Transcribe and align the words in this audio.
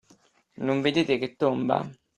Non 0.65 0.81
vedete 0.81 1.19
che 1.19 1.35
tomba? 1.35 1.87